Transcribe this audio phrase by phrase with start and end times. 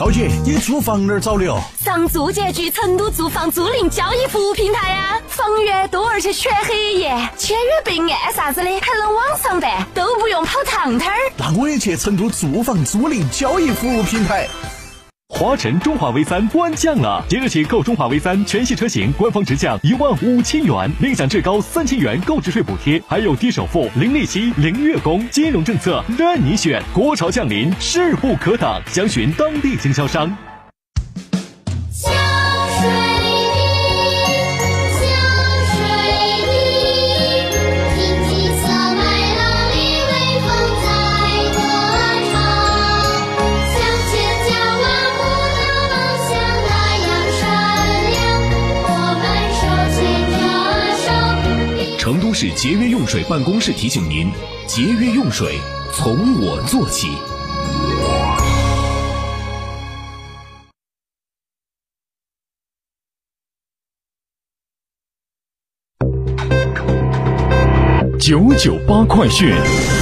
[0.00, 1.60] 高姐，你租房哪儿找的哦？
[1.84, 11.18] 上住建局成都住房租赁交易服务平台呀，房源多而且全黑夜，签约备案啥子的还能网上办，都不用跑趟摊儿。
[11.36, 14.46] 那我也去成都住房租赁交易服务平台。
[15.34, 26.82] 华晨中华 V 三官降了，即日起购中华 V 三全系车型，官方直降一万五千元，另享至高三千元购置税补贴，还有低首付、零利息、零月供，金融政策任你选。
[26.94, 30.34] 国潮降临，势不可挡，详询当地经销商。
[52.08, 54.32] 成都市节约用水办公室提醒您：
[54.66, 55.60] 节约用水，
[55.92, 57.08] 从我做起。
[68.18, 69.97] 九九八快讯。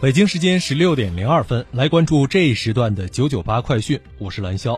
[0.00, 4.74] 北京时间十六点零二分，来关注这一时段的九九八快讯，我是蓝霄。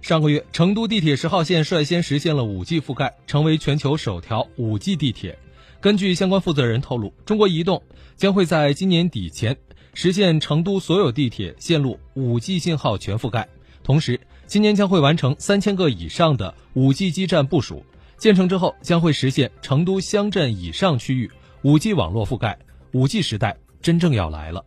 [0.00, 5.38] 上个月，成都地铁十号线率先实现了 5G 覆盖，成为全球首条 5G 地铁。
[5.82, 7.82] 根据相关负责人透露，中国移动
[8.16, 9.58] 将会在今年底前
[9.92, 13.46] 实现成都所有地铁线路 5G 信号全覆盖，
[13.84, 17.84] 同时，今年将会完成三千个以上的 5G 基站部署。
[18.18, 21.30] 建成之后，将会实现成都乡镇以上区域
[21.62, 22.58] 5G 网络覆盖
[22.92, 24.64] ，5G 时代真正要来了。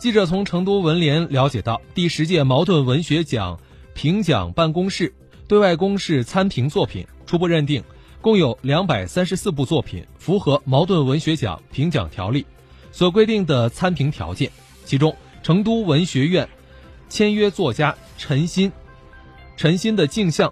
[0.00, 3.60] 记者从成都文联了解到，第十届茅盾文学奖
[3.94, 5.14] 评奖办公室
[5.46, 7.84] 对外公示参评作品，初步认定
[8.20, 12.44] 共有两百三十四部作品符合茅盾文学奖评奖条例
[12.90, 14.50] 所规定的参评条件。
[14.84, 16.48] 其中，成都文学院
[17.08, 18.72] 签约作家陈鑫、
[19.56, 20.48] 陈鑫的《镜像》，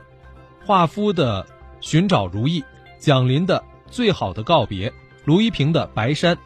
[0.64, 1.42] 华夫的
[1.80, 2.60] 《寻找如意》，
[2.98, 3.58] 蒋林的
[3.90, 4.90] 《最好的告别》，
[5.24, 6.36] 卢一平的《白山》。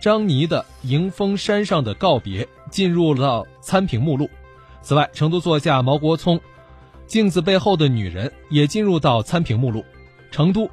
[0.00, 4.28] 张妮的《迎风山上的告别》进入了参评目录。
[4.82, 6.36] 此外，成都作家毛国聪
[7.06, 9.82] 《镜子背后的女人》也进入到参评目录。
[10.34, 10.68] 成都。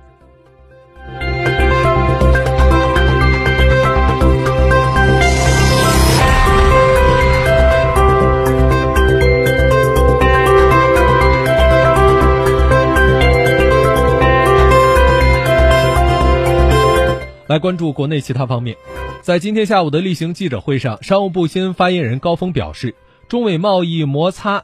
[17.47, 18.75] 来关注国内其他方面，
[19.21, 22.95] 在今天下午的例行记者会上，商务部新闻发言人高峰表示，
[23.27, 24.63] 中美贸易摩擦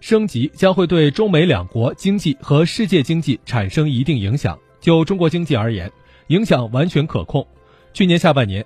[0.00, 4.58] 升级将会对中美两国经济和世界经济产生一定影响。
[4.80, 5.90] 就中国经济而言，
[6.28, 7.46] 影响完全可控。
[7.92, 8.64] 去年下半年，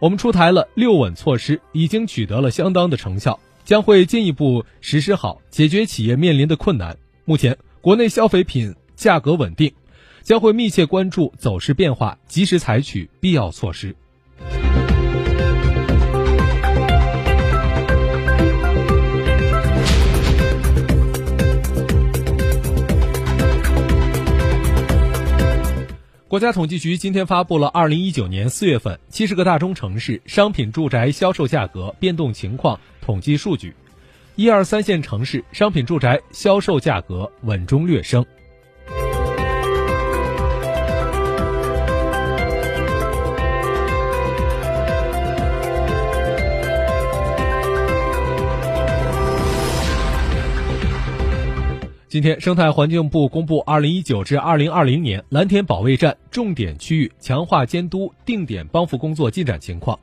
[0.00, 6.96] 我们出台了六稳措施，已经取得了相当的成效，将会进一步实施好，解决企业面临的困难。
[7.24, 9.72] 目前，国内消费品价格稳定。
[10.20, 13.96] 将会密切关注走势变化，及时采取必要措施。
[26.28, 33.74] 国家统计局今天发布了二零一九年四月份七十个大中城市商品住宅销售价格变动情况统计数据，
[34.36, 38.26] 一二三线城市商品住宅销售价格稳中略升。
[52.18, 59.96] 今天，生态环境部公布二零一九至二零二零年蓝田保卫战重点区域强化监督定点帮扶工作进展情况。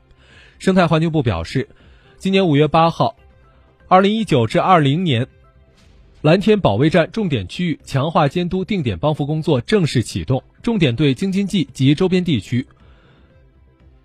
[0.58, 1.68] 生态环境部表示，
[2.16, 3.14] 今年五月八号，
[3.86, 5.26] 二零一九至二零年，
[6.22, 12.66] 蓝天保卫战重点区域强化监督定点帮扶工作正式启动，重点对京津冀及周边地区、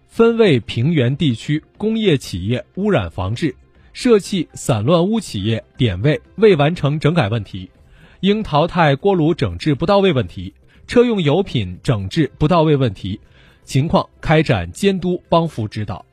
[0.09, 3.55] 分位平原地区工业企业污染防治、
[3.93, 7.71] 涉气散乱污企业点位未完成整改问题，
[8.21, 10.53] 应淘汰锅炉整治不到位问题、
[10.85, 13.19] 车用油品整治不到位问题
[13.63, 16.05] 情况开展监督帮扶指导。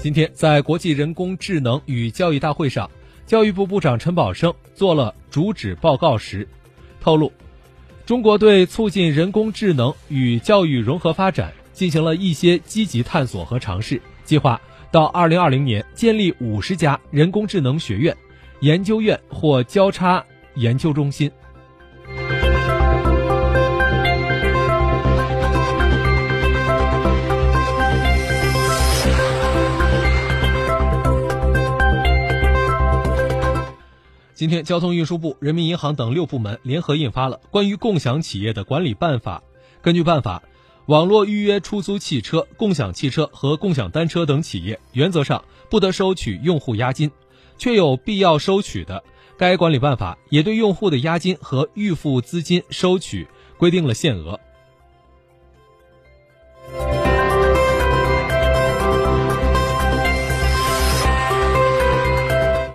[0.00, 2.90] 今天，在国际人工智能与教育大会上，
[3.26, 6.48] 教育部部长陈宝生做了主旨报告时，
[7.00, 7.32] 透露，
[8.04, 14.58] 中国对促进人工智能与教育融合发展进行了一些积极探索和尝试，计划
[14.90, 18.16] 到二零二零年建立五十家人工智能学院、
[18.60, 20.24] 研究院或交叉
[20.54, 21.30] 研究中心。
[34.32, 39.42] 今天，交通运输部、人民银行等六部门联合印发了《关于共享企业的管理办法》。
[39.82, 40.42] 根据办法，
[40.86, 47.10] 网络预约出租汽车、共享汽车和共享单车等企业，原则上不得收取用户押金，
[47.58, 49.02] 确有必要收取的，
[49.36, 53.26] 该管理办法也对用户的押金和预付资金收取
[53.58, 54.38] 规定了限额。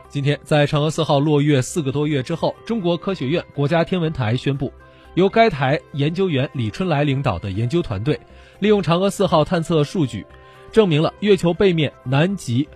[0.10, 4.74] 今天，在嫦娥四号落月四个多月之后，中国科学院国家天文台宣布，
[5.16, 8.20] 由该台研究员李春来领导的研究团队，
[8.60, 10.26] 利用嫦娥四号探测数据，
[10.72, 12.68] 证明了月球背面南极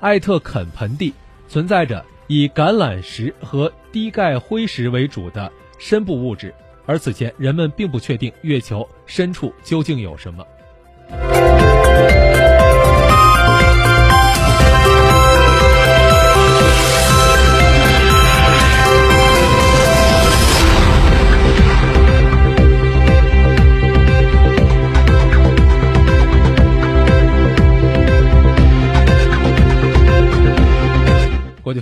[0.00, 1.14] 艾特肯盆地
[1.48, 6.52] 存在着以橄榄石和低钙灰石为主的深部物质，
[6.86, 10.44] 而此前人们并不确定月球深处究竟有什么。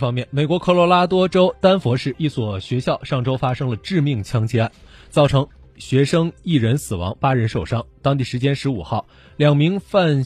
[0.05, 4.71] 方面，美国科罗拉多州丹佛市一所学校上周发生了致命枪击案，
[5.09, 5.49] 造成
[5.79, 7.87] 学生一人死亡，八人受伤。
[8.03, 9.07] 当地时间十五号，
[9.39, 10.23] 两名犯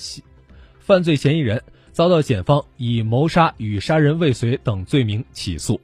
[0.81, 5.81] 犯罪嫌疑人遭到检方以谋杀与杀人未遂等罪名起诉。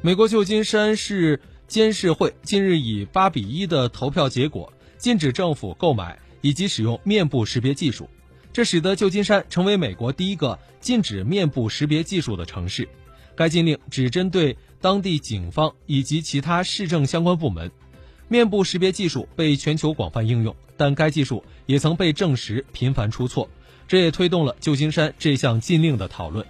[0.00, 6.18] 美国旧金山市监事会近日以八比一的投票结果禁止政府购买。
[6.42, 8.10] 以及使用面部识别技术，
[8.52, 12.86] 这使得旧金山成为美国第一个禁止面部识别技术的城市。
[13.34, 17.70] 该禁令只针对当地警方以及其他市政相关部门。
[18.28, 23.48] 面部识别技术被全球广泛应用，但该技术也曾被证实频繁出错，
[23.88, 26.46] 这也推动了旧金山这项禁令的讨论。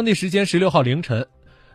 [0.00, 1.26] 当地时间十六号凌晨，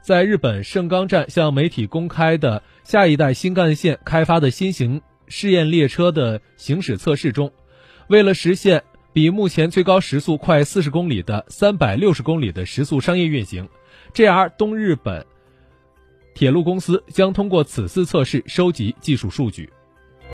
[0.02, 7.52] 在日本盛冈站向媒体公开的下一代新干线开发的新型试验列车的行驶测试中，
[8.08, 8.82] 为了实现
[9.14, 13.70] 比目前最高时速快四十公里的三百六十公里的时速商业运行
[14.16, 15.24] ，JR 东日本
[16.34, 19.70] 铁路公司将通过此次测试收集技术数据。